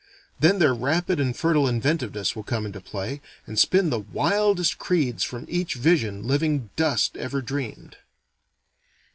Then 0.39 0.57
their 0.57 0.73
rapid 0.73 1.19
and 1.19 1.37
fertile 1.37 1.67
inventiveness 1.67 2.35
will 2.35 2.41
come 2.41 2.65
into 2.65 2.81
play, 2.81 3.21
and 3.45 3.59
spin 3.59 3.91
the 3.91 3.99
wildest 3.99 4.79
creeds 4.79 5.23
from 5.23 5.45
each 5.47 5.75
vision 5.75 6.23
living 6.25 6.71
dust 6.75 7.15
ever 7.17 7.39
dreamed. 7.39 7.97